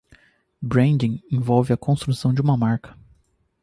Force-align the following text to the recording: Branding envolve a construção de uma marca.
Branding 0.63 1.21
envolve 1.31 1.69
a 1.71 1.77
construção 1.77 2.33
de 2.33 2.41
uma 2.41 2.57
marca. 2.57 2.97